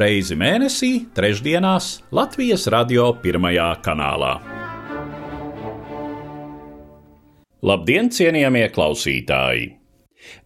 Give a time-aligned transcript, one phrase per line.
[0.00, 4.32] reizi mēnesī, trešdienās Latvijas radio pirmajā kanālā.
[7.62, 9.68] Labdien, cienījamie klausītāji!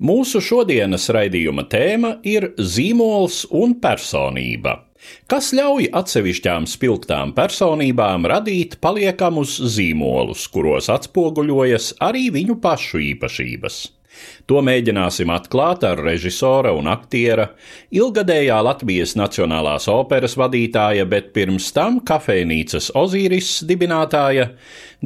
[0.00, 4.74] Mūsu šodienas raidījuma tēma ir zīmols un personība,
[5.28, 13.82] kas ļauj atsevišķām spilgtām personībām radīt paliekamus zīmolus, kuros atspoguļojas arī viņu pašu īpašības.
[14.46, 17.48] To mēģināsim atklāt ar režisora un aktiera,
[17.90, 24.52] ilgadējā Latvijas Nacionālās operas vadītāja, bet pirms tam kafejnīcas Ozīris dibinātāja,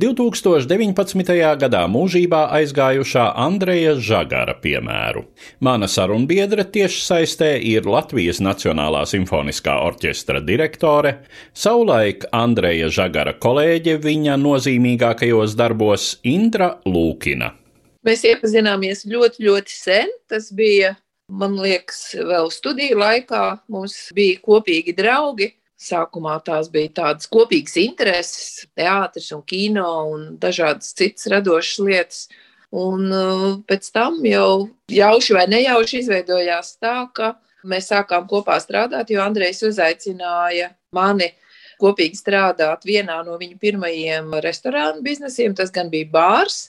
[0.01, 1.33] 2019.
[1.59, 5.25] gadā mūžībā aizgājušā Andreja Žagara piemēru.
[5.61, 11.17] Mana sarunbiedre tieši saistē ir Latvijas Nacionālā simfoniskā orķestra direktore,
[11.53, 17.60] savulaik Andreja Žagara kolēģe viņa nozīmīgākajos darbos Indra Lūkina.
[18.07, 20.13] Mēs iepazināmies ļoti, ļoti sen.
[20.31, 20.95] Tas bija,
[21.29, 23.45] man liekas, vēl studiju laikā.
[23.73, 25.53] Mums bija kopīgi draugi.
[25.81, 32.25] Sākumā tās bija tādas kopīgas intereses, teātris un kino un dažādas citas radošas lietas.
[32.71, 37.33] Un uh, pēc tam jau jauši vai nejauši izveidojās tā, ka
[37.67, 41.33] mēs sākām kopā strādāt, jo Andrejs uzaicināja mani
[41.81, 45.57] kopīgi strādāt vienā no viņa pirmajiem restorānu biznesiem.
[45.57, 46.69] Tas gan bija bārs,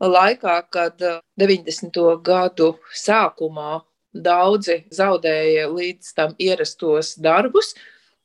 [0.00, 1.00] laikā, kad
[1.38, 1.96] 90.
[1.96, 7.74] Eh, gadu sākumā daudzi zaudēja līdz tam ierastos darbus.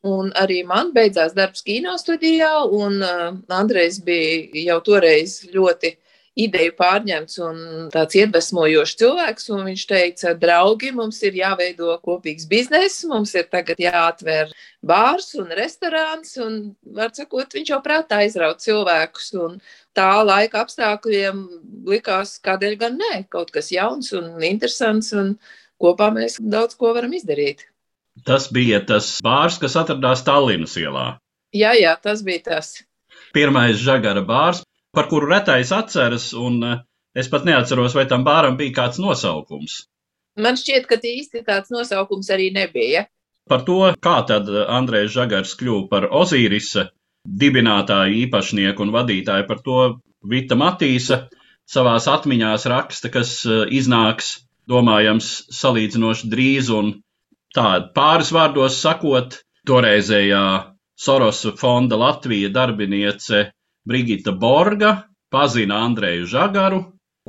[0.03, 5.91] Un arī man beidzās darbs kino studijā, un uh, Andrejs bija jau toreiz ļoti
[6.39, 7.57] ideju pārņemts un
[7.91, 9.49] tāds iedvesmojošs cilvēks.
[9.51, 14.53] Viņš teica, draugi, mums ir jāveido kopīgs bizness, mums ir tagad jāatver
[14.85, 16.37] bārs un restorāns.
[16.41, 16.59] Un,
[16.95, 19.31] var sakot, viņš jau prātā aizraut cilvēkus.
[19.43, 19.57] Un
[19.97, 21.43] tā laika apstākļiem
[21.91, 25.11] likās, kādēļ gan nē, kaut kas jauns un interesants.
[25.17, 25.35] Un
[25.81, 27.67] kopā mēs daudz ko varam izdarīt.
[28.27, 31.15] Tas bija tas bārs, kas atradās Tallinas ielā.
[31.55, 32.75] Jā, jā, tas bija tas.
[33.35, 34.61] Pirmais žagara bārs,
[34.91, 36.77] par kuru retais atceras, un eh,
[37.15, 39.85] es pat neatceros, vai tam bāram bija kāds nosaukums.
[40.39, 43.05] Man šķiet, ka īsti tāds nosaukums arī nebija.
[43.49, 46.87] Par to, kā tad Andrēs Žagars kļuva par Ozīrisa
[47.25, 49.79] dibinātāju, īpašnieku un vadītāju, par to
[50.31, 51.25] Vita Matīsa
[51.67, 54.41] savās atmiņās raksta, kas eh, iznāks,
[54.71, 56.93] domājams, salīdzinoši drīz, un
[57.55, 60.43] tā pāris vārdos sakot, toreizējā
[61.01, 63.49] Sorosa fonda Latvija darbiniece
[63.87, 64.91] Brigita Borga
[65.31, 66.81] pazina Andreju Žagaru,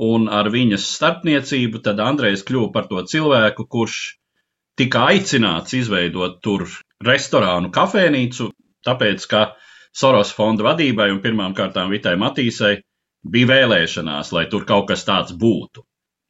[0.03, 3.99] un ar viņas starpniecību tad Andrejs kļuva par to cilvēku, kurš
[4.77, 6.65] tika aicināts izveidot tur
[7.05, 8.49] restorānu, kafejnīcu,
[8.85, 9.43] tāpēc, ka
[9.93, 12.79] Soros fonda vadībai un pirmām kārtām Vitai Matīsai
[13.35, 15.83] bija vēlēšanās, lai tur kaut kas tāds būtu.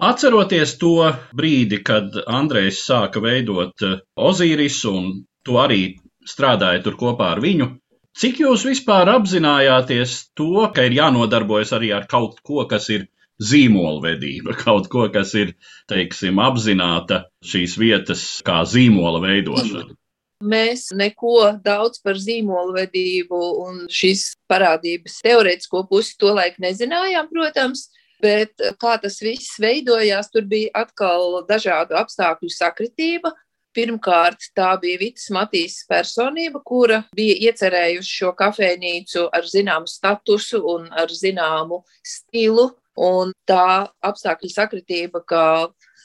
[0.03, 5.05] Atceroties to brīdi, kad Andrejs sāka veidot eh, Ozīrisu un
[5.47, 5.95] to arī
[6.27, 7.69] strādāja tur kopā ar viņu,
[8.13, 13.07] Cik jūs vispār apzinājāties to, ka ir jānodarbojas arī ar kaut ko, kas ir
[13.41, 15.55] zīmolvedība, kaut ko, kas ir,
[15.91, 19.97] teiksim, apzināta šīs vietas kā zīmola veidošana?
[20.43, 27.85] Mēs neko daudz par zīmolvedību un šīs parādības teorētisko pusi to laiku nezinājām, protams,
[28.23, 33.31] bet kā tas viss veidojās, tur bija atkal dažādu apstākļu sakritība.
[33.73, 40.87] Pirmkārt, tā bija Vitas Matīs personība, kura bija iecerējusi šo kafejnīcu ar zināmu statusu un
[40.91, 42.69] ar zināmu stilu.
[42.93, 45.43] Un tā apstākļu sakritība, ka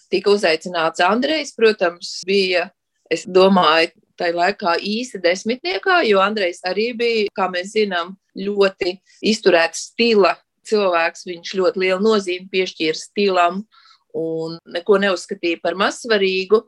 [0.09, 2.71] tika uzaicināts Andrejs, protams, bija,
[3.13, 8.97] es domāju, tai laikā īsti desmitniekā, jo Andrejs arī bija, kā mēs zinām, ļoti
[9.29, 10.35] izturēts stila
[10.69, 11.27] cilvēks.
[11.29, 13.63] Viņš ļoti lielu nozīmi piešķīra stilam
[14.19, 16.65] un neko neuzskatīja par mazsvarīgu.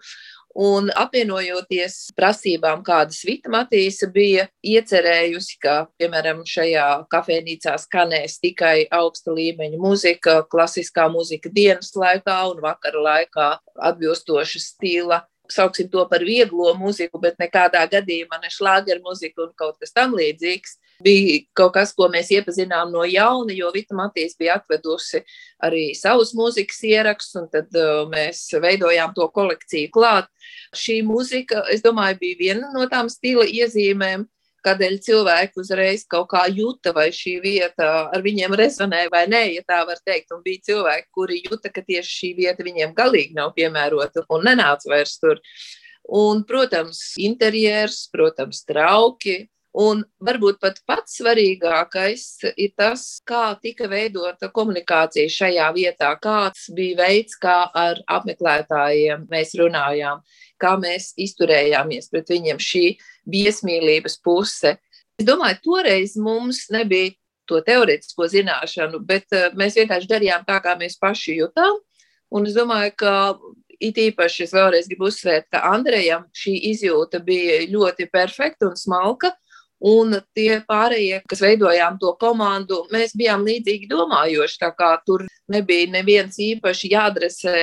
[0.58, 9.30] Un apvienojoties prasībām, kādas Vita Matīsa bija iecerējusi, ka, piemēram, šajā kafejnīcā skanēs tikai augsta
[9.36, 13.50] līmeņa muzika, klasiskā muzika dienas laikā un vakara laikā
[13.90, 15.22] atbilstoša stila.
[15.50, 20.14] Sauksim to par vieglo mūziku, bet nekādā gadījumā ne šlāgeru mūziku un kaut kas tam
[20.18, 25.22] līdzīgs bija kaut kas, ko mēs iepazinām no jauna, jo Vita Matīs bija atvedusi
[25.64, 30.28] arī savus mūzikas ierakstus, un tad uh, mēs veidojām to kolekciju klāt.
[30.76, 34.28] Šī mūzika, es domāju, bija viena no tām stila iezīmēm.
[34.60, 39.62] kādēļ cilvēki uzreiz kaut kā jūta, vai šī vieta ar viņiem rezonē vai nē, ja
[39.64, 40.34] tā var teikt.
[40.36, 44.92] Un bija cilvēki, kuri jūta, ka tieši šī vieta viņiem galīgi nav piemērota un nenāca
[44.92, 45.40] vairs tur.
[46.10, 49.46] Un, protams, interjers, protams, trauki,
[49.78, 52.24] Un varbūt pat pats svarīgākais
[52.58, 59.54] ir tas, kā tika veidota komunikācija šajā vietā, kāds bija veids, kā ar apmeklētājiem mēs
[59.60, 60.24] runājām,
[60.58, 62.84] kā mēs izturējāmies pret viņiem šī
[63.30, 64.74] viesmīlības puse.
[65.20, 67.14] Es domāju, toreiz mums nebija
[67.46, 71.78] to teorētisko zināšanu, bet eh, mēs vienkārši darījām tā, kā mēs paši jutām.
[72.30, 73.14] Un es domāju, ka
[73.82, 79.32] it īpaši es vēlreiz gribu uzsvērt, ka Andrejam šī izjūta bija ļoti perfekta un smalka.
[79.80, 84.58] Un tie pārējie, kas veidojām to komandu, mēs bijām līdzīgi domājoši.
[84.60, 87.62] Tā kā tur nebija neviens īpaši jāadresē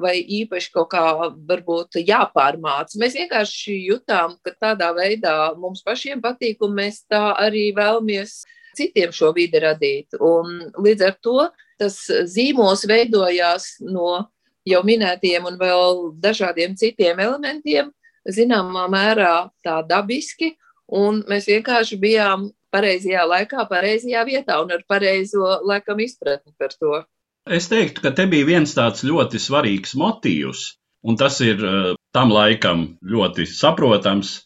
[0.00, 1.04] vai īpaši kaut kā
[1.48, 2.98] varbūt jāpārmāca.
[3.00, 8.42] Mēs vienkārši jutām, ka tādā veidā mums pašiem patīk, un mēs tā arī vēlamies
[8.76, 10.18] citiem šo vidi radīt.
[10.18, 11.48] Un līdz ar to
[11.80, 11.98] tas
[12.30, 14.26] zīmols veidojās no
[14.68, 17.90] jau minētiem un vēl dažādiem citiem elementiem,
[18.24, 20.54] zināmā mērā tā dabiski,
[20.94, 27.02] Un mēs vienkārši bijām pareizajā laikā, pareizajā vietā un ar pareizo laikam izpratni par to.
[27.44, 30.64] Es teiktu, ka te bija viens tāds ļoti svarīgs motīvs,
[31.04, 34.38] un tas ir uh, tam laikam ļoti saprotams,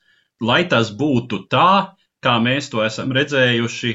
[0.42, 3.92] lai tas būtu tā, kā mēs to esam redzējuši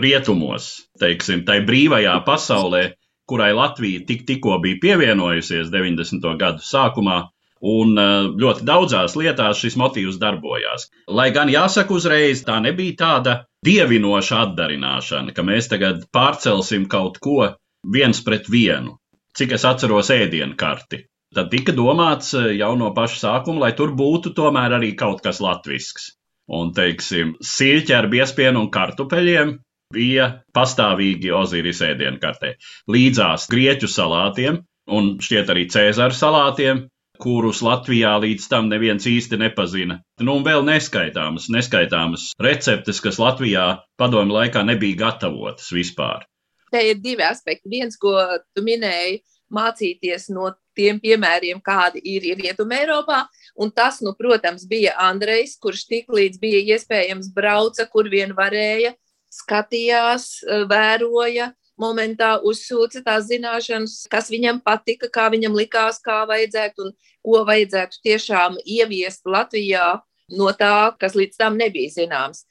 [0.00, 0.70] rietumos,
[1.02, 2.84] teiksim, tai brīvajā pasaulē,
[3.28, 6.24] kurai Latvija tik, tikko bija pievienojusies 90.
[6.40, 7.18] gadu sākumā,
[7.60, 10.88] Un eh, ļoti daudzās lietās šis motīvs darbojās.
[11.10, 13.34] Lai gan jāsaka uzreiz, tā nebija tāda
[13.66, 18.98] dievinoša atdarināšana, ka mēs tagad pārcelsim kaut ko viens pret vienu,
[19.34, 21.04] cik es atceros ēdienu karti.
[21.34, 25.42] Tad tika domāts eh, jau no paša sākuma, lai tur būtu tomēr arī kaut kas
[25.44, 26.12] latvisks.
[26.48, 29.58] Un, teiksim, siļķi ar biespienu un kartupeļiem
[29.92, 32.54] bija pastāvīgi Ozīris ēdienu kartē.
[32.88, 36.86] Līdzās grieķu salātiem un šķiet arī cēzaru salātiem
[37.22, 39.98] kurus Latvijā līdz tam neviens īsti nepazina.
[40.22, 43.68] Nu, un vēl neskaitāmas, neskaitāmas receptes, kas Latvijā
[44.00, 46.26] padomju laikā nebija gatavotas vispār.
[46.72, 47.70] Te ir divi aspekti.
[47.72, 48.14] Viens, ko
[48.54, 49.22] tu minēji,
[49.54, 53.22] mācīties no tiem piemēriem, kādi ir Rietumē Eiropā.
[53.58, 58.92] Un tas, nu, protams, bija Andrejs, kurš tik līdz bija iespējams brauca, kur vien varēja,
[59.34, 60.28] skatījās,
[60.70, 66.92] vēroja, momentā uzsūca tās zināšanas, kas viņam patika, kā viņam likās, kā vajadzētu un
[67.24, 69.98] ko vajadzētu tiešām ieviest Latvijā
[70.38, 72.44] no tā, kas līdz tam nebija zināms.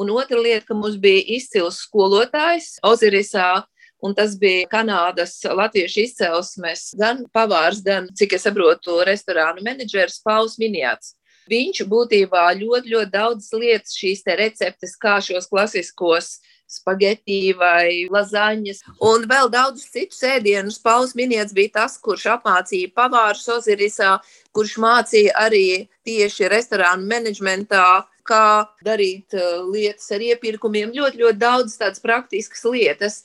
[0.00, 3.62] Un otra lieta, ka mums bija izcils skolotājs Ozirisā,
[4.02, 10.58] un tas bija Kanādas latviešu izcelsmes gan pavārs, gan, cik es saprotu, restorānu menedžers Pauls
[10.58, 11.14] Miniāts.
[11.50, 16.36] Viņš būtībā ļoti, ļoti daudz lietas, šīs receptes, kā šos klasiskos
[16.72, 20.80] spagetti vai lazaņas, un vēl daudzus citus ēdienus.
[20.82, 24.16] Pauls Miniets bija tas, kurš apmācīja pavāru Ozirisā,
[24.56, 25.66] kurš mācīja arī
[26.06, 27.84] tieši restorānu menedžmentā,
[28.26, 30.92] kā darīt uh, lietas ar iepirkumiem.
[30.94, 33.22] Ļoti, ļoti daudz tādas praktiskas lietas.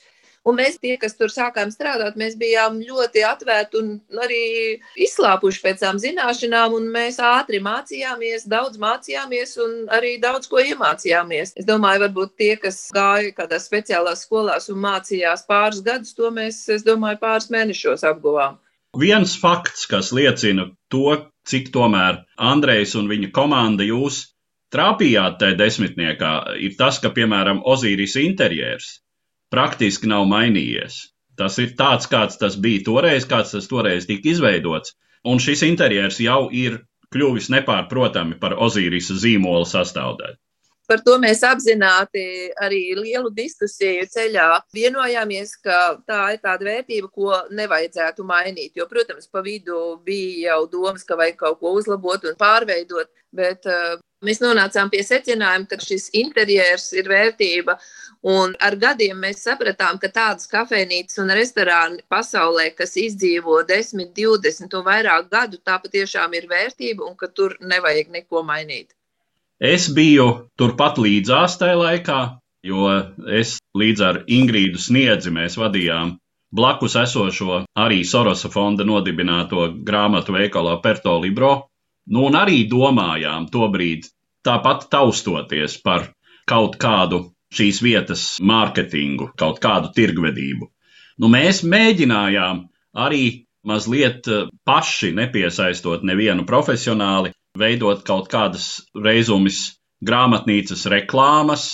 [0.47, 3.89] Un mēs, tie, kas tur sākām strādāt, mēs bijām ļoti atvērti un
[4.23, 4.43] arī
[5.03, 11.51] izslāpuši pēc tām zināšanām, mēs ātri mācījāmies, daudz mācījāmies un arī daudz ko iemācījāmies.
[11.59, 16.61] Es domāju, varbūt tie, kas gāja kādās speciālās skolās un mācījās pāris gadus, to mēs,
[16.71, 18.55] es domāju, pāris mēnešos apguvām.
[18.97, 21.17] Viens fakts, kas liecina to,
[21.47, 24.21] cik tomēr Andrejs un viņa komanda jūs
[24.71, 26.31] trāpījāt tajā desmitniekā,
[26.63, 28.95] ir tas, ka, piemēram, Ozīris interjers
[29.53, 30.99] praktiski nav mainījies.
[31.37, 36.17] Tas ir tāds, kāds tas bija toreiz, kāds tas toreiz tika izveidots, un šis interjers
[36.23, 36.81] jau ir
[37.13, 40.39] kļuvis nepārprotami par Ozīrisa zīmola sastāvdaļu.
[40.87, 42.21] Par to mēs apzināti
[42.63, 48.71] arī lielu diskusiju ceļā vienojāmies, ka tā ir tāda vērtība, ko nevajadzētu mainīt.
[48.79, 53.67] Jo, protams, pa vidu bija jau domas, ka vajag kaut ko uzlabot un pārveidot, bet
[53.67, 57.77] uh, mēs nonācām pie secinājuma, ka šis interjers ir vērtība.
[58.27, 64.77] Un ar gadiem mēs sapratām, ka tādas kafejnīcas un restorāni pasaulē, kas izdzīvo 10, 20
[64.79, 68.95] un vairāk gadu, tā patiešām ir vērtība un ka tur nevajag neko mainīt.
[69.61, 72.19] Es biju turpat līdzās tajā laikā,
[72.65, 72.89] jo
[73.33, 76.17] es līdz ar Ingrīdu Sniedzi mēs vadījām
[76.53, 81.67] blakus esošo arī Sorosa fonda nodibināto grāmatu veikalā Perto Libro,
[82.13, 84.07] nu un arī domājām tobrīd
[84.47, 86.09] tāpat taustoties par
[86.47, 90.67] kaut kādu šīs vietas mārketingu, kaut kādu tirgvedību.
[91.17, 92.63] Nu, mēs mēģinājām
[93.05, 93.23] arī
[93.67, 101.67] mazliet eh, paši nepiesaistot nevienu profesionāli, veidot kaut kādas reizumus grāmatnīcas reklāmas.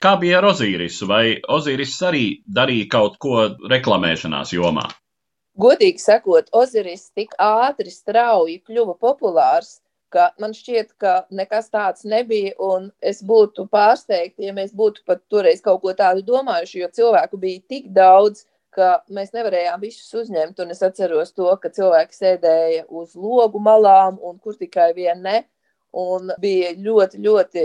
[0.00, 1.08] Kā bija ar Ozīrisu?
[1.08, 1.24] Vai
[1.56, 4.86] Ozīris arī darīja kaut ko reklamēšanās jomā?
[5.60, 12.54] Godīgi sakot, Ozīris tik ātri, strauji kļuva populārs, ka man šķiet, ka nekas tāds nebija.
[13.12, 17.62] Es būtu pārsteigta, ja mēs būtu pat toreiz kaut ko tādu domājuši, jo cilvēku bija
[17.74, 20.62] tik daudz, ka mēs nevarējām visus uzņemt.
[20.70, 25.42] Es atceros to, ka cilvēki sēdēja uz logu malām un kur tikai vien ne.
[25.96, 27.62] Un bija ļoti, ļoti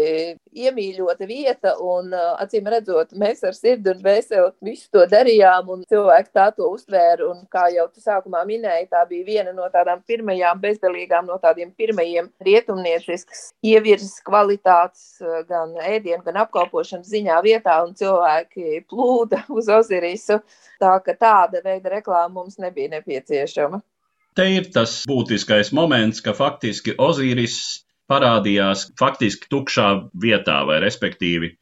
[0.58, 1.76] iemīļota vieta.
[1.84, 2.10] Un,
[2.42, 7.30] acīm redzot, mēs ar sirdi un vēseli visu to darījām, un cilvēki tā to uztvēra.
[7.30, 11.70] Un, kā jau tu sākumā minēji, tā bija viena no tādām pirmajām bezdalīgām, no tādiem
[11.78, 20.42] pirmajiem rietumnieciskas ievirzes kvalitātes, gan ēdienu, gan apkalpošanas ziņā vietā, un cilvēki plūda uz Ozirisu.
[20.82, 23.84] Tā ka tāda veida reklāma mums nebija nepieciešama.
[24.36, 29.88] Te ir tas būtiskais moments, ka faktiski Ozīris parādījās faktiski tukšā
[30.26, 31.56] vietā, vai respektīvi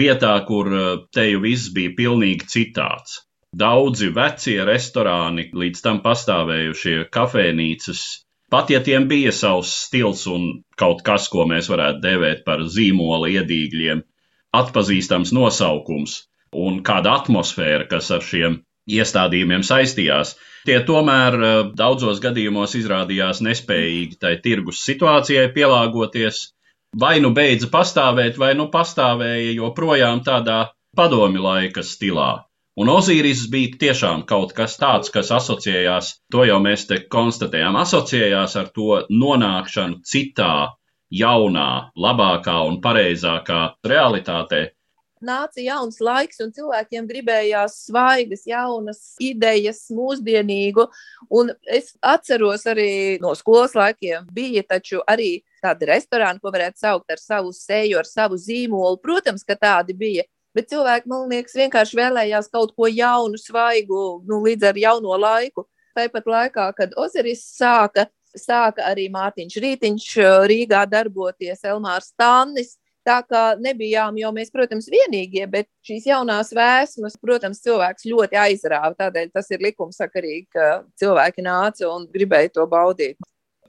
[0.00, 3.20] vietā, kur eh, teju viss bija pilnīgi citāds.
[3.50, 8.02] Daudzi vecie restorāni, līdz tam pastāvējušie kafejnīcas,
[8.50, 13.32] pat ja tiem bija savs stils un kaut kas, ko mēs varētu dēvēt par zīmola
[13.34, 14.04] iedīgļiem,
[14.54, 16.20] atpazīstams nosaukums
[16.54, 20.36] un kāda atmosfēra, kas ar šiem iestādījumiem saistījās,
[20.68, 26.48] Tie tomēr eh, daudzos gadījumos izrādījās nespējīgi tai tirgus situācijai pielāgoties.
[27.00, 30.60] Vai nu beidza pastāvēt, vai nu pastāvēja joprojām tādā
[30.96, 32.32] padomi laika stilā.
[32.80, 38.56] Un Ozīris bija tiešām kaut kas tāds, kas asociējās, to jau mēs te konstatējām, asociējās
[38.56, 40.52] ar to nonākšanu citā,
[41.10, 41.70] jaunā,
[42.06, 43.60] labākā un pareizākā
[43.92, 44.62] realitātē,
[45.24, 50.86] nāca jauns laiks, un cilvēkiem gribējās svaigas, jaunas idejas, mūsdienīgu.
[51.30, 57.12] Un es atceros arī no skolas laikiem, bija taču arī tādi restorāni, ko varētu saukt
[57.12, 59.00] ar savu seju, ar savu zīmolu.
[59.02, 60.26] Protams, ka tādi bija.
[60.56, 65.68] Bet cilvēki, man liekas, vienkārši vēlējās kaut ko jaunu, svaigu, nu, līdz ar jauno laiku.
[65.94, 70.08] Tāpat laikā, kad Ozeris sāka, sāka arī Mārtiņš Rītiņš
[70.50, 72.76] Rīgā darboties, Elmārs Tannis,
[73.06, 78.92] Tā kā nebijām jau mēs, protams, vienīgie, bet šīs jaunās vēsmas, protams, cilvēks ļoti aizrāva.
[78.98, 80.68] Tādēļ tas ir likumsakarīgi, ka
[81.00, 83.16] cilvēki nāca un gribēja to baudīt.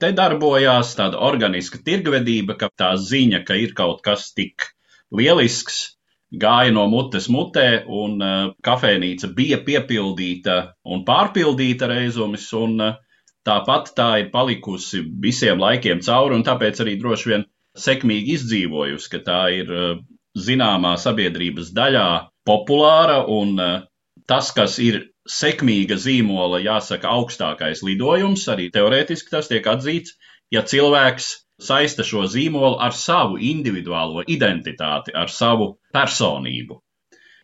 [0.02, 4.68] Te darbojās tāda organiska tirgvedība, ka tā ziņa, ka ir kaut kas tik
[5.14, 5.94] lielisks,
[6.32, 12.98] gāja no mutes mutē, un uh, kafejnīca bija piepildīta un pārpildīta reizumis, un uh,
[13.46, 17.46] tāpat tā ir palikusi visiem laikiem cauri, un tāpēc arī droši vien
[17.78, 19.94] sekmīgi izdzīvojusi, ka tā ir eh,
[20.38, 22.08] zināmā sabiedrības daļā
[22.48, 23.80] populāra un eh,
[24.28, 30.16] tas, kas ir sekmīga zīmola, jāsaka, augstākais lidojums, arī teorētiski tas tiek atzīts,
[30.52, 36.80] ja cilvēks saista šo zīmolu ar savu individuālo identitāti, ar savu personību.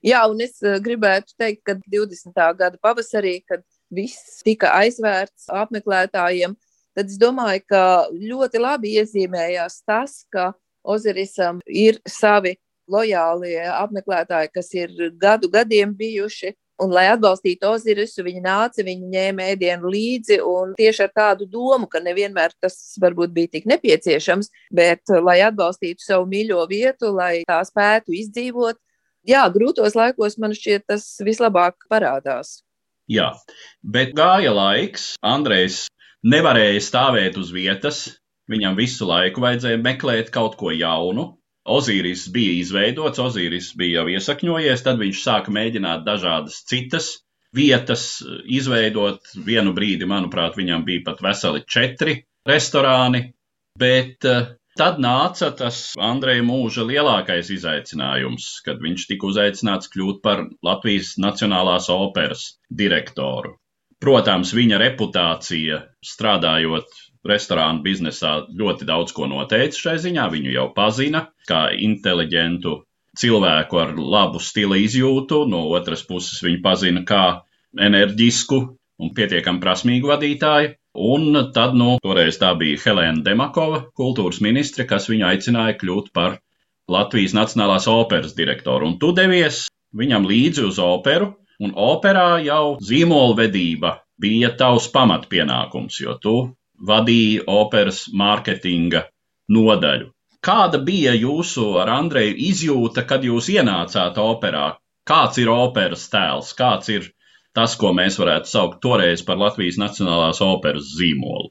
[0.04, 2.34] Jā, un es eh, gribētu teikt, ka 20.
[2.58, 6.54] gada pavasarī, kad viss tika aizvērts apmeklētājiem,
[6.98, 10.50] tad es domāju, ka ļoti labi iezīmējās tas, ka
[10.88, 12.56] Ozirisam ir savi
[12.88, 16.54] lojālie apmeklētāji, kas ir gadu gadiem bijuši.
[16.78, 21.88] Un, lai atbalstītu Ozirisu, viņi nāca, viņi ņēma ēdienu līdzi un tieši ar tādu domu,
[21.90, 27.58] ka nevienmēr tas varbūt bija tik nepieciešams, bet lai atbalstītu savu mīļo vietu, lai tā
[27.66, 28.78] spētu izdzīvot.
[29.26, 32.60] Jā, grūtos laikos man šķiet tas vislabāk parādās.
[33.10, 33.32] Jā,
[33.82, 35.16] bet gāja laiks.
[35.26, 35.88] Andrejs
[36.26, 38.02] nevarēja stāvēt uz vietas,
[38.50, 41.34] viņam visu laiku vajadzēja meklēt kaut ko jaunu.
[41.68, 47.10] Ozīris bija izveidots, Ozīris bija jau iesakņojies, tad viņš sāka mēģināt dažādas citas
[47.54, 49.20] vietas izveidot.
[49.44, 53.26] Vienu brīdi, manuprāt, viņam bija pat veseli četri restorāni,
[53.78, 54.48] bet uh,
[54.78, 61.88] Tad nāca tas Andreja mūža lielākais izaicinājums, kad viņš tika uzaicināts kļūt par Latvijas Nacionālās
[61.90, 62.44] operas
[62.82, 63.56] direktoru.
[63.98, 66.92] Protams, viņa reputācija strādājot
[67.26, 70.28] restorānu biznesā ļoti daudz ko noteica šai ziņā.
[70.34, 72.76] Viņu jau pazina kā inteliģentu
[73.18, 77.24] cilvēku ar labu stila izjūtu, no otras puses viņu pazina kā
[77.88, 78.60] enerģisku
[78.98, 80.76] un pietiekami prasmīgu vadītāju.
[80.98, 86.38] Un tad, nu, toreiz tā bija Helēna Demakova, kultūras ministre, kas viņu aicināja kļūt par
[86.90, 88.88] Latvijas Nacionālās operas direktoru.
[88.88, 96.14] Un tu devies viņam līdzi uz operu, Un operā jau zīmolvedība bija tavs pamatpienākums, jo
[96.22, 96.36] tu
[96.90, 99.02] vadīji operas mārketinga
[99.56, 100.12] nodaļu.
[100.44, 104.68] Kāda bija jūsu ar Andreju izjūta, kad jūs ienācāt operā?
[105.08, 107.08] Kāds ir operas tēls, kāds ir
[107.56, 111.50] tas, ko mēs varētu saukt toreiz par Latvijas Nacionālās operas zīmolu?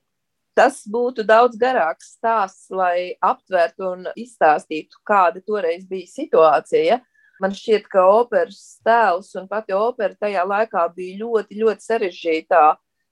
[0.58, 7.02] Tas būtu daudz garāks stāsts, lai aptvertu un izstāstītu, kāda toreiz bija situācija.
[7.44, 12.64] Man šķiet, ka operas tēls un pati opera tajā laikā bija ļoti, ļoti sarežģītā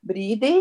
[0.05, 0.55] brīdī,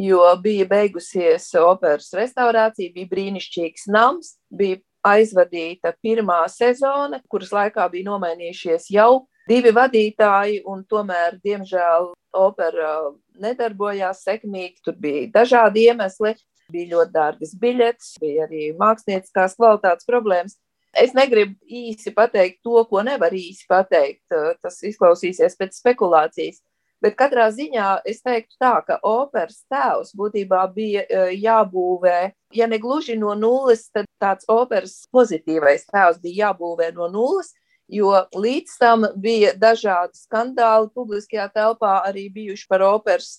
[0.00, 8.08] jo bija beigusies operas restaurācija, bija brīnišķīgs nams, bija aizvadīta pirmā sezona, kuras laikā bija
[8.08, 12.94] nomainījušies jau divi vadītāji, un tomēr, diemžēl, opera
[13.40, 14.80] nedarbojās sekmīgi.
[14.84, 16.34] Tur bija dažādi iemesli,
[16.72, 20.56] bija ļoti dārgas biļetes, bija arī mākslinieckās kvalitātes problēmas.
[21.00, 24.22] Es negribu īsi pateikt to, ko nevar īsi pateikt.
[24.62, 26.60] Tas izklausīsies pēc spekulācijas.
[27.04, 32.20] Bet katrā ziņā es teiktu tā, ka operas tēvs būtībā bija e, jābūvē,
[32.56, 37.52] ja ne gluži no nulles, tad tāds operas pozitīvais tēvs bija jābūvē no nulles,
[37.92, 43.34] jo līdz tam bija dažādi skandāli publiskajā telpā arī bijuši par operas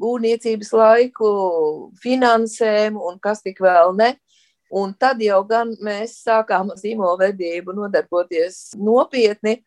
[0.00, 1.30] būvniecības laiku,
[2.00, 4.14] finansēm un kas tik vēl ne.
[4.70, 9.58] Un tad jau gan mēs sākām zīmolvedību nodarboties nopietni,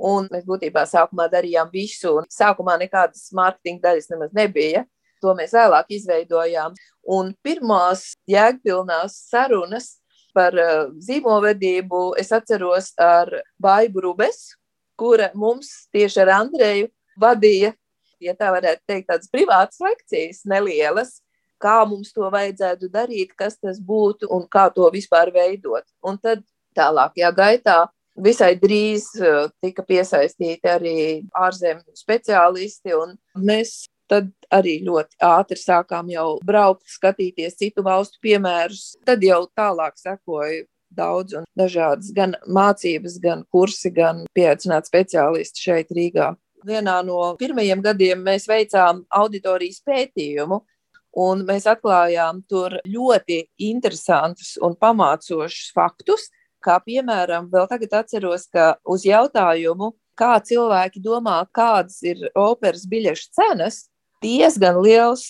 [0.00, 2.14] Un mēs būtībā sākumā darījām visu.
[2.32, 4.86] Sākumā nekādas mārketinga daļas nemaz nebija.
[5.20, 6.76] To mēs vēlāk izveidojām.
[7.12, 9.98] Un pirmās jēgpilnās sarunas
[10.36, 13.28] par uh, zīmovedību es atceros ar
[13.60, 14.54] Baibu Rubes,
[14.96, 16.88] kura mums tieši ar Andreju
[17.20, 17.74] vadīja,
[18.22, 21.18] ja tā varētu teikt, tādas privātas lekcijas nelielas,
[21.60, 25.86] kā mums to vajadzētu darīt, kas tas būtu un kā to vispār veidot.
[26.02, 26.44] Un tad
[26.76, 27.78] tālākajā gaitā
[28.20, 30.96] Visai drīz eh, tika piesaistīti arī
[31.36, 38.96] ārzemju speciālisti, un mēs tad arī ļoti ātri sākām jau braukt, skatīties citu valstu piemērus.
[39.06, 45.94] Tad jau tālāk sekoja daudz un dažādas gan mācības, gan kursi, gan pieaicināti speciālisti šeit
[45.94, 46.32] Rīgā.
[46.66, 50.58] Vienā no pirmajiem gadiem mēs veicām auditorijas pētījumu,
[51.16, 56.28] un mēs atklājām tur ļoti interesantus un pamācošus faktus
[56.60, 63.30] Kā piemēram, vēl tagad atceros, ka uz jautājumu, kā cilvēki domā, kādas ir operas biļešu
[63.38, 63.86] cenas,
[64.20, 65.24] diezgan liels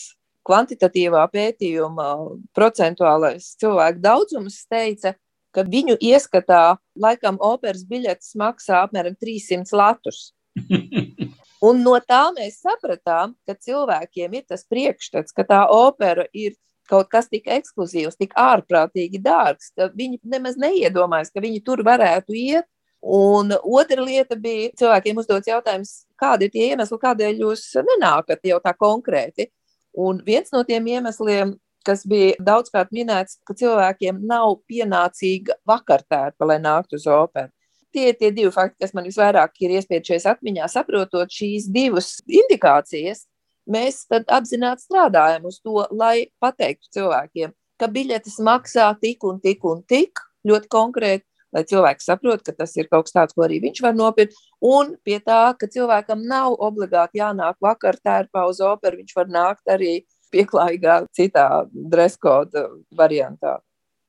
[0.49, 2.09] kvantitatīvā pētījuma
[2.57, 5.15] procentuālais cilvēku daudzums teica,
[5.55, 10.33] ka viņu ieskatā laikam operas biļetes maksā apmēram 300 latus.
[11.61, 16.55] Un no tā mēs sapratām, ka cilvēkiem ir tas priekšstats, ka tā opera ir
[16.91, 22.37] kaut kas tik ekskluzīvs, tik ārprātīgi dārgs, ka viņi nemaz neiedomājas, ka viņi tur varētu
[22.37, 22.67] iet.
[23.01, 28.59] Un otra lieta bija cilvēkiem uzdots jautājums, kādi ir tie iemesli, kādēļ jūs nenākat jau
[28.61, 29.49] tā konkrēti.
[29.97, 31.55] Un viens no tiem iemesliem,
[31.87, 37.53] kas bija daudzkārt minēts, ka cilvēkiem nav pienācīga vakartērpa, lai nāktu uz operu.
[37.91, 43.25] Tie ir tie divi fakti, kas man visvairāk ir iespiedušies atmiņā, saprotot šīs divas indikācijas
[43.71, 49.83] mēs apzināti strādājam uz to, lai pateiktu cilvēkiem, ka biļetes maksā tik un tik un
[49.89, 53.83] tik ļoti konkrēti, lai cilvēks saprot, ka tas ir kaut kas tāds, ko arī viņš
[53.85, 59.17] var nopirkt, un pie tā, ka cilvēkam nav obligāti jānāk vakar tērpā uz operu, viņš
[59.17, 59.97] var nākt arī
[60.31, 63.59] pieklājīgā citā dreskoda variantā.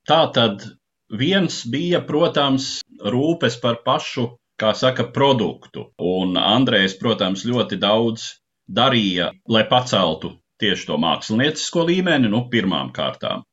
[0.08, 0.67] Tā tad
[1.12, 4.28] viens bija, protams, rūpes par pašu,
[4.62, 8.28] kā saka, produktu, un Andrejs, protams, ļoti daudz
[8.69, 13.43] darīja, lai paceltu tieši to māksliniecisko līmeni, nu, pirmām kārtām,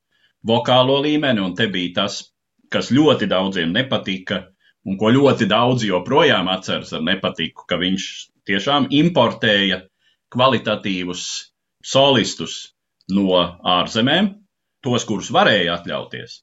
[0.47, 2.21] vokālo līmeni, un te bija tas,
[2.73, 4.43] kas ļoti daudziem nepatika,
[4.85, 8.09] un ko ļoti daudzi joprojām atceras ar nepatiku, ka viņš
[8.49, 9.83] tiešām importēja
[10.33, 11.25] kvalitatīvus
[11.85, 12.59] solistus
[13.13, 14.35] no ārzemēm,
[14.85, 16.43] tos, kurus varēja atļauties,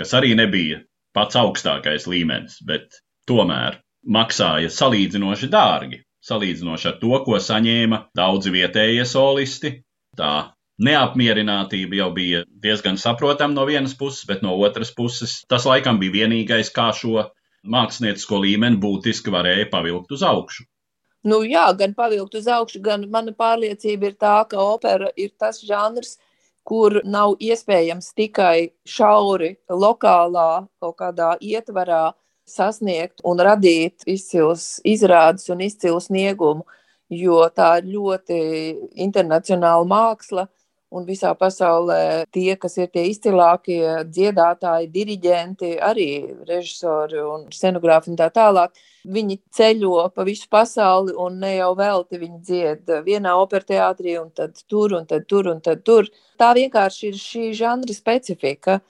[0.00, 0.80] kas arī nebija
[1.16, 3.80] pats augstākais līmenis, bet tomēr
[4.16, 9.72] maksāja salīdzinoši dārgi salīdzinoši ar to, ko saņēma daudzi vietējie solisti.
[10.16, 10.32] Tā
[10.84, 16.20] neapmierinātība jau bija diezgan saprotama no vienas puses, bet no otras puses tas laikam bija
[16.20, 17.28] vienīgais, kā šo
[17.70, 20.64] māksliniecisko līmeni būtiski varēja pavilkt uz augšu.
[21.28, 25.60] Nu, jā, gan pavilkt uz augšu, gan mana pārliecība ir tā, ka opera ir tas
[25.60, 26.16] žanrs,
[26.64, 32.12] kur nav iespējams tikai šauri lokālā kaut kādā ietvarā
[32.50, 36.66] sasniegt un radīt izcils izrādes un izcilu sniegumu,
[37.10, 38.40] jo tā ir ļoti
[39.06, 40.46] internacionāla māksla.
[40.90, 46.06] Un visā pasaulē tie, kas ir tie izcilākie dziedātāji, diriģenti, arī
[46.48, 48.74] režisori un scenogrāfi un tā tālāk,
[49.06, 54.58] viņi ceļo pa visu pasauli un ne jau velti viņi dzied vienā operteātrī un tad
[54.66, 56.10] tur un tad tur un tad tur.
[56.34, 58.80] Tā vienkārši ir šī žanra specifika.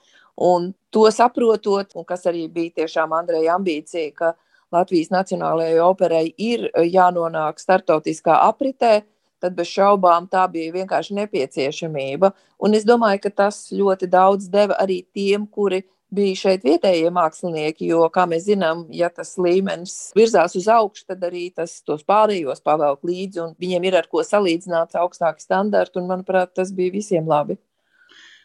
[0.41, 4.33] Un to saprotot, un kas arī bija tiešām Andreja ambīcija, ka
[4.73, 9.01] Latvijas Nacionālajai operai ir jānonāk startautiskā apritē,
[9.41, 12.31] tad bez šaubām tā bija vienkārši nepieciešamība.
[12.61, 17.87] Un es domāju, ka tas ļoti daudz deva arī tiem, kuri bija šeit vietējie mākslinieki,
[17.93, 22.63] jo, kā mēs zinām, ja tas līmenis virzās uz augšu, tad arī tas tos pārējos
[22.65, 27.29] pavelk līdzi, un viņiem ir ar ko salīdzināt augstāki standarti, un, manuprāt, tas bija visiem
[27.31, 27.57] labi.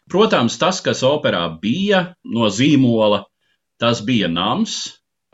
[0.07, 3.25] Protams, tas, kas operā bija no zīmola,
[3.81, 4.77] tas bija nams,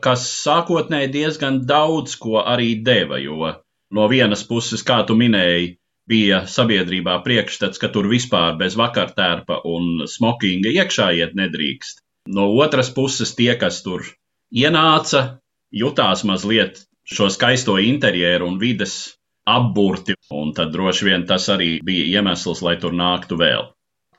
[0.02, 3.54] kas sākotnēji diezgan daudz ko arī deva, jo
[3.94, 5.74] no vienas puses, kā tu minēji,
[6.10, 12.02] bija sabiedrībā priekšstats, ka tur vispār bez vakartērpa un smokinga iekšā iet nedrīkst.
[12.34, 14.04] No otras puses, tie, kas tur
[14.52, 15.24] ienāca,
[15.72, 19.14] jutās mazliet šo skaisto interjeru un vides
[19.48, 23.68] apburti, un tad droši vien tas arī bija iemesls, lai tur nāktu vēl.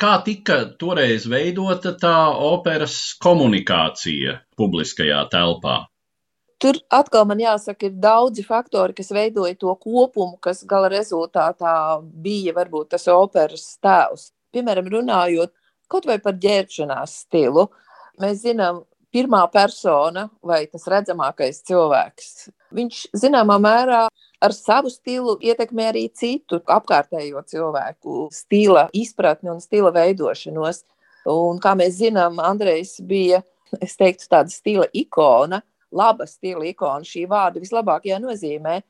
[0.02, 2.18] Kā tika toreiz veidota tā
[2.50, 5.86] operas komunikācija publiskajā telpā?
[6.62, 12.56] Tur atkal man jāsaka, ir daudzi faktori, kas veidoja to kopumu, kas gala rezultātā bija
[12.56, 14.30] varbūt tas operas tēls.
[14.56, 15.52] Piemēram, runājot
[15.92, 17.68] kaut vai par ģērbšanās stilu.
[18.24, 22.32] Mēs zinām, pirmā persona vai tas redzamākais cilvēks.
[22.76, 24.06] Viņš zināmā mērā
[24.44, 30.84] ar savu stilu ietekmē arī citu apkārtējo cilvēku stila izpratni un stila veidošanos.
[31.32, 33.42] Un, kā mēs zinām, Andrejs bija
[33.82, 35.62] teiktu, tāda stila ikona,
[35.96, 38.82] laba stila ikona, šī vārda vislabākajā nozīmē.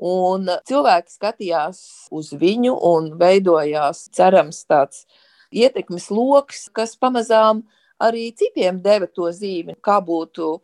[0.00, 1.80] Un cilvēki skatījās
[2.16, 5.04] uz viņu un veidojās, cerams, tāds
[5.52, 7.64] ietekmes lokus, kas pamazām
[8.00, 10.54] arī citiem deva to zīmi, kā būtu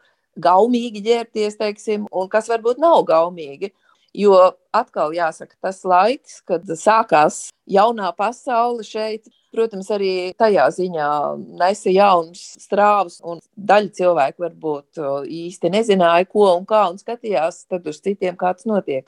[0.41, 3.73] gaumīgi ģērbties, teiksim, un kas varbūt nav gaumīgi.
[4.17, 4.39] Jo
[4.73, 11.11] atkal jāsaka, tas laiks, kad sākās jaunā pasaule šeit, protams, arī tajā ziņā
[11.61, 15.03] nesa jaunas strāvas, un daļa cilvēku varbūt
[15.41, 19.07] īsti nezināja, ko un kā, un skatījās uz citiem, kā tas notiek.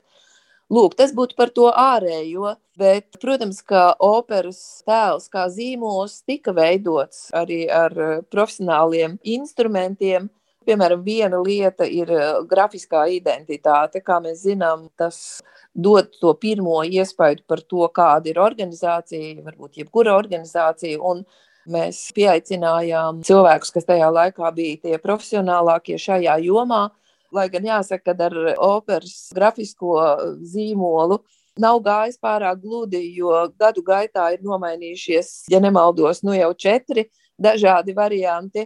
[0.69, 7.31] Lūk, tas būtu par to ārējo, bet, protams, ka operas tēls kā zīmols tika veidots
[7.33, 10.29] arī ar eh, profesionāliem instrumentiem.
[10.69, 14.03] Piemēram, viena lieta ir eh, grafiskā identitāte.
[14.05, 15.41] Kā mēs zinām, tas
[15.73, 21.01] dod to pirmo iespaidu par to, kāda ir organizācija, varbūt jebkura organizācija.
[21.01, 21.25] Un
[21.69, 26.87] mēs pieaicinājām cilvēkus, kas tajā laikā bija tie profesionālākie šajā jomā,
[27.31, 29.93] Lai gan jāsaka, ka ar operas grafisko
[30.49, 31.19] zīmolu
[31.61, 37.05] nav gājis pārāk gludi, jo gadu gaitā ir nomainījušies, ja nemaldos, nu jau četri
[37.37, 38.65] dažādi varianti.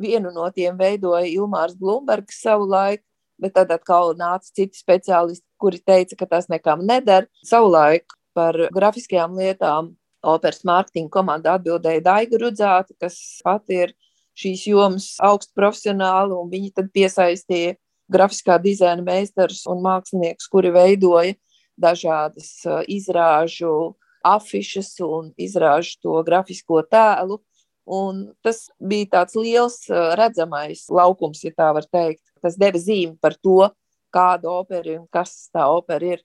[0.00, 3.04] Vienu no tiem veidoja Ilmārs Blūmbergs savu laiku,
[3.40, 7.28] bet tad atkal nāca citi speciālisti, kuri teica, ka tas nekam neder.
[7.44, 9.94] Savulaik par grafiskajām lietām
[10.26, 13.94] operas mārketinga komanda atbildēja Daiga Rudzāta, kas pati ir
[14.36, 17.76] šīs jomas augstu profesionāli, un viņi tad piesaistīja
[18.12, 21.36] grafiskā dizaina meistars un mākslinieks, kuri veidoja
[21.80, 22.50] dažādas
[22.90, 27.40] izrāžu afišas un izrāžu to grafisko tēlu.
[27.86, 29.78] Un tas bija tāds liels,
[30.18, 32.22] redzamais laukums, ja tā var teikt.
[32.42, 33.70] Tas deva zīmi par to,
[34.14, 36.24] kāda opera un kas tā opera ir.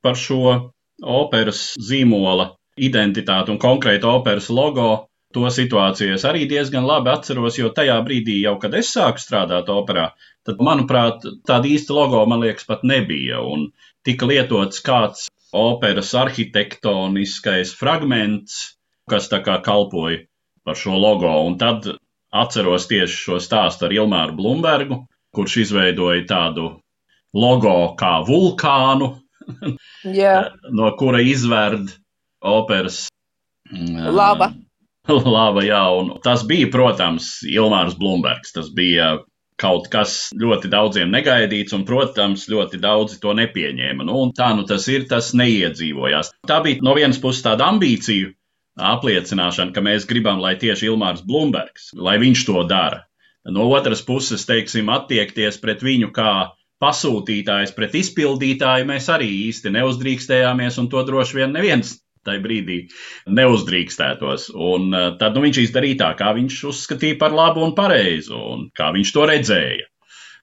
[0.00, 4.88] Par šo operas zīmola identitāti un konkrēti operas logo
[5.34, 9.70] to situāciju es arī diezgan labi atceros, jo tajā brīdī, jau kad es sāku strādāt
[9.72, 10.10] operā,
[10.46, 13.40] tad, manuprāt, tāda īsta logo, man liekas, pat nebija.
[13.42, 13.72] Un
[14.06, 18.78] tika lietots kāds operas arhitektoniskais fragments,
[19.10, 20.22] kas tā kā kalpoja
[20.64, 21.30] par šo logo.
[21.46, 21.86] Un tad
[22.34, 26.70] atceros tieši šo stāstu ar Ilmāru Blumbergu, kurš izveidoja tādu
[27.34, 29.14] logo kā vulkānu,
[30.04, 30.52] yeah.
[30.78, 31.92] no kura izverd
[32.40, 33.06] operas
[34.20, 34.52] lava.
[35.04, 38.54] Lava, jā, un tas bija, protams, Ilmārs Blumbergs.
[38.56, 39.18] Tas bija
[39.60, 44.06] kaut kas ļoti daudziem negaidīts, un, protams, ļoti daudzi to nepieņēma.
[44.08, 46.32] Nu, tā nu tas ir, tas neiedzīvojās.
[46.48, 48.32] Tā bija no vienas puses tāda ambīcija
[48.80, 53.04] apliecināšana, ka mēs gribam, lai tieši Ilmārs Blumbergs, lai viņš to dara.
[53.44, 60.80] No otras puses, teiksim, attiekties pret viņu kā pasūtītājs pret izpildītāju mēs arī īsti neuzdrīkstējāmies,
[60.80, 62.78] un to droši vien neviens tajā brīdī
[63.28, 64.48] neuzdrīkstētos.
[64.54, 68.70] Un uh, tad nu, viņš izdarīja tā, kā viņš uzskatīja par labu un pareizu, un
[68.76, 69.90] kā viņš to redzēja.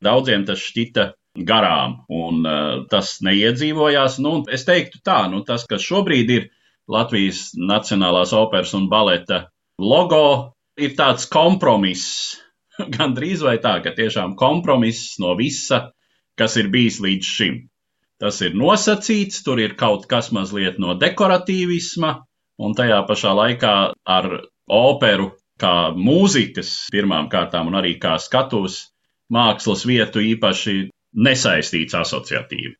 [0.05, 1.11] Daudziem tas šķita
[1.47, 4.19] garām, un uh, tas neiedzīvojās.
[4.23, 6.49] Nu, es teiktu tā, nu, tas, kas šobrīd ir
[6.91, 9.45] Latvijas Nacionālās operas un baleta
[9.79, 12.37] logo, ir tāds kompromiss.
[12.95, 15.91] Gan drīz vai tā, ka tiešām kompromiss no visa,
[16.39, 17.59] kas ir bijis līdz šim.
[18.21, 22.11] Tas ir nosacīts, tur ir kaut kas mazliet no dekoratīvisma,
[22.61, 23.75] un tajā pašā laikā
[24.17, 24.27] ar
[24.71, 28.77] operu kā mūzikas pirmām kārtām un arī kā skatuves
[29.33, 30.75] mākslas vietu īpaši
[31.27, 32.75] nesaistīts asociatīvi.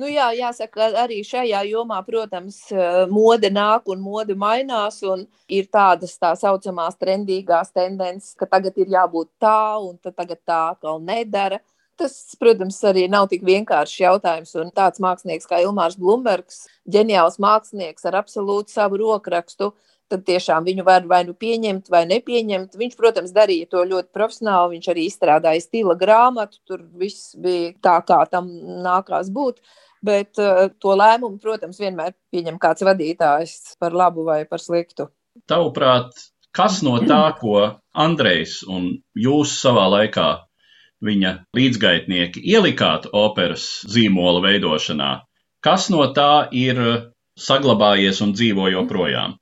[0.00, 5.02] Nu jā, jāsaka, arī šajā jomā, protams, eh, mode nāk un mode mainās.
[5.04, 10.60] Un ir tādas tā saucamās trendīgās tendences, ka tagad ir jābūt tā, un tagad tā
[10.70, 11.60] atkal nedara.
[12.00, 14.54] Tas, protams, arī nav tik vienkāršs jautājums.
[14.56, 19.74] Un tāds mākslinieks kā Ilmārs Blūmbergs, ģeniāls mākslinieks ar absolūtu savu rokrakstu,
[20.10, 22.74] tad tiešām viņu var vai nu pieņemt, vai nepieņemt.
[22.80, 24.76] Viņš, protams, darīja to ļoti profesionāli.
[24.76, 26.60] Viņš arī izstrādāja stila grāmatu.
[26.68, 28.50] Tur viss bija tā, kā tam
[28.84, 29.62] nākās būt.
[30.04, 35.10] Bet uh, to lēmumu, protams, vienmēr pieņem kāds vadītājs par labu vai par sliktu.
[35.50, 36.16] Tavuprāt,
[36.56, 40.30] kas no tā, ko Andrejs un jūs savā laikā
[41.04, 45.12] viņa līdzgaitnieki ielikāt operas zīmola veidošanā,
[45.64, 46.80] kas no tā ir
[47.40, 49.36] saglabājies un dzīvo joprojām?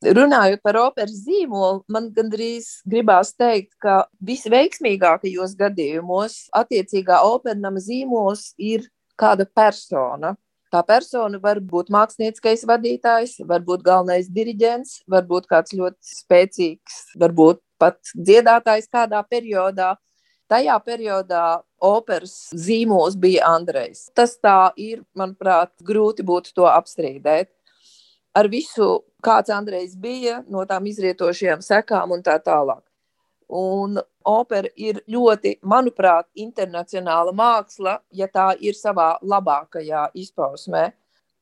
[0.00, 8.86] Runājot par operas zīmolu, man gandrīz gribās teikt, ka visveiksmīgākajos gadījumos attiecīgā operama zīmols ir
[9.20, 10.38] kāda persona.
[10.72, 17.98] Tā persona var būt mākslinieckais vadītājs, varbūt galvenais diriģents, varbūt kāds ļoti spēcīgs, varbūt pat
[18.14, 19.96] dziedātājs kādā periodā.
[20.50, 24.08] Tajā periodā operas zīmols bija Andrejs.
[24.16, 27.52] Tas tā ir, manuprāt, grūti būtu to apstrīdēt.
[28.34, 32.84] Ar visu, kāds Andrejs bija, no tām izrietošajām sekām un tā tālāk.
[33.50, 33.98] Un
[34.30, 40.92] opera ir ļoti, manuprāt, internacionāla māksla, ja tā ir savā labākajā izpausmē.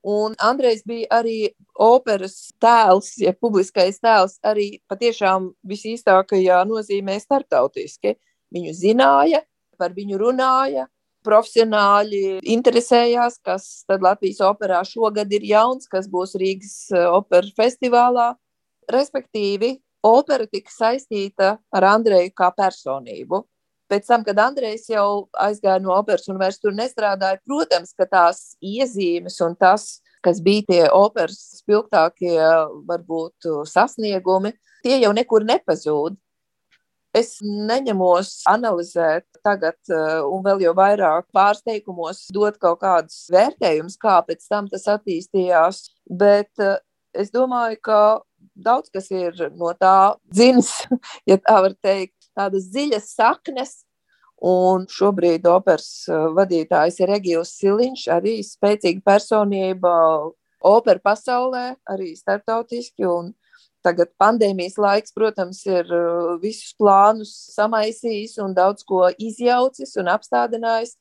[0.08, 8.14] Un Andrejs bija arī operas tēls, ja publiskais tēls, arī patiešām visīstākajā nozīmē starptautiski.
[8.54, 9.42] Viņu zināja,
[9.76, 10.86] par viņu runāja,
[11.28, 18.32] profesionāļi interesējās, kas tad Latvijas operā šogad ir jauns, kas būs Rīgas eh, operas festivālā.
[18.88, 19.76] Respektīvi,
[20.08, 23.44] opera tika saistīta ar Andreju kā personību.
[23.88, 28.42] Pēc tam, kad Andrejs jau aizgāja no operas un vairs tur nestrādāja, protams, ka tās
[28.60, 32.36] iezīmes un tas, kas bija tie operas spilgtākie,
[32.88, 34.52] varbūt sasniegumi,
[34.84, 36.18] tie jau nekur nepazūd.
[37.16, 44.44] Es neņemos analizēt tagad, un vēl jau vairāk pārsteigumos dot kaut kādus vērtējumus, kā pēc
[44.44, 45.82] tam tas attīstījās.
[46.04, 46.52] Bet
[47.16, 48.00] es domāju, ka
[48.58, 50.72] daudz kas ir no tā dzimis,
[51.30, 53.76] ja tā var teikt, tādas dziļas saknes.
[54.38, 59.94] Un šobrīd operas uh, vadītājs ir Regijs Siliņš, arī spēcīga personība
[60.62, 63.02] opera pasaulē, arī starptautiski.
[63.10, 63.32] Un
[63.86, 70.96] tagad pandēmijas laiks, protams, ir uh, visus plānus samaisījis un daudz ko izjaucis un apstādinājis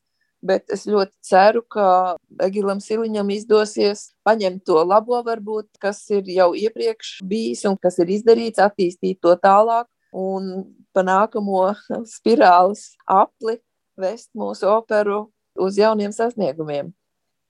[0.48, 6.52] bet es ļoti ceru, ka Egilam Siliņam izdosies paņemt to labo, varbūt, kas ir jau
[6.58, 11.72] iepriekš bijis un kas ir izdarīts, attīstīt to tālāk un pa nākamo
[12.18, 13.58] spirāles apli
[13.98, 16.94] vest mūsu operu uz jauniem sasniegumiem.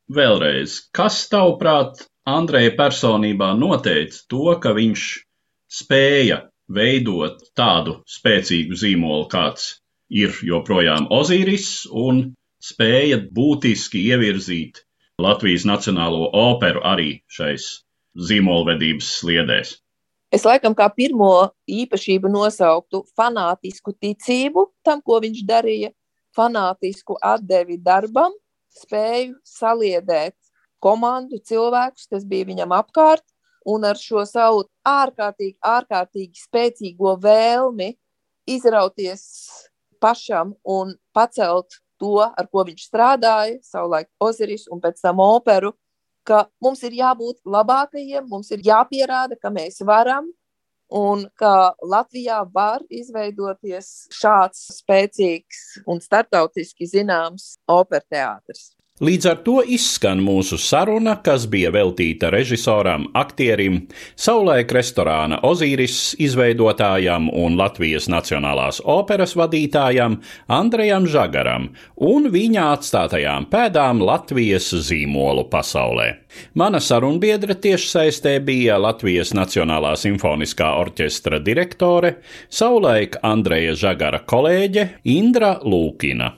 [0.08, 5.04] Vēlreiz, kas tavuprāt Andreja personībā noteica to, ka viņš
[5.72, 9.78] spēja veidot tādu spēcīgu zīmolu, kāds
[10.12, 14.84] ir joprojām Ozīris, un spēja būtiski ievirzīt
[15.24, 17.68] Latvijas Nacionālo operu arī šais
[18.28, 19.78] zīmolvedības sliedēs.
[20.34, 25.94] Es laikam kā pirmo īpašību nosauktu fanātisku ticību tam, ko viņš darīja,
[26.36, 28.36] fanātisku atdevi darbam,
[28.76, 30.36] spēju saliedēt
[30.84, 33.26] komandu, cilvēkus, kas bija viņam apkārt,
[33.68, 37.92] un ar šo savu ārkārtīgi, ārkārtīgi spēcīgo vēlmi
[38.48, 39.26] izrauties
[40.02, 45.74] pašam un pacelt to, ar ko viņš strādāja, savulaik Oziris un pēc tam operu,
[46.28, 50.30] ka mums ir jābūt labākajiem, mums ir jāpierāda, ka mēs varam
[50.94, 58.77] un ka Latvijā var izveidoties šāds spēcīgs un startautiski zināms operteātris.
[58.98, 63.84] Līdz ar to izskan mūsu saruna, kas bija veltīta režisoram, aktierim,
[64.18, 70.16] savulaik restorāna Ozīris izveidotājam un Latvijas Nacionālās operas vadītājam
[70.50, 71.68] Andrejam Žagaram
[72.10, 76.08] un viņa atstātajām pēdām Latvijas zīmolu pasaulē.
[76.58, 82.16] Mana sarunbiedra tiešsaistē bija Latvijas Nacionālā simfoniskā orķestra direktore,
[82.50, 86.34] savulaik Andreja Žagara kolēģe Indra Lūkina.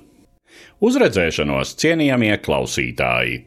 [0.80, 3.40] Uz redzēšanos, cienījamie klausītāji!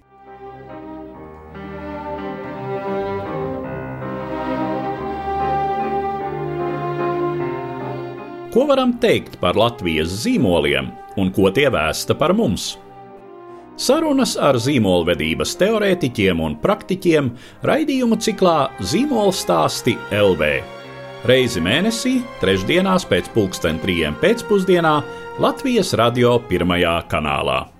[8.52, 12.74] Ko varam teikt par Latvijas zīmoliem un ko tie vēsta par mums?
[13.80, 17.32] Sarunas ar zīmolvedības teorētiķiem un praktiķiem
[17.64, 18.58] raidījumu ciklā
[18.92, 20.81] Zīmola stāsti LV.
[21.22, 24.96] Reizi mēnesī, trešdienās pēc pulksten trijiem pēcpusdienā
[25.42, 27.71] Latvijas radio pirmajā kanālā.